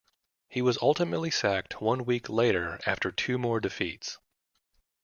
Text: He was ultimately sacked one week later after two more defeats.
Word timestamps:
He 0.49 0.63
was 0.63 0.79
ultimately 0.81 1.29
sacked 1.29 1.79
one 1.79 2.05
week 2.05 2.27
later 2.27 2.79
after 2.87 3.11
two 3.11 3.37
more 3.37 3.59
defeats. 3.59 4.17